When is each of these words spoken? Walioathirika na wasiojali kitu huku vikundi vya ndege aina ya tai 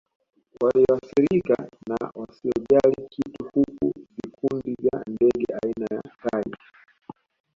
Walioathirika 0.61 1.67
na 1.87 2.11
wasiojali 2.15 2.95
kitu 3.09 3.49
huku 3.53 3.93
vikundi 4.23 4.75
vya 4.81 5.03
ndege 5.07 5.45
aina 5.63 5.87
ya 5.91 6.01
tai 6.01 6.53